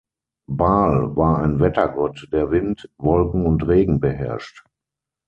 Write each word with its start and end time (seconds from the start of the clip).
Baal 0.49 1.15
war 1.15 1.37
ein 1.43 1.59
Wettergott, 1.59 2.27
der 2.31 2.49
Wind, 2.49 2.89
Wolken 2.97 3.45
und 3.45 3.67
Regen 3.67 3.99
beherrscht. 3.99 4.65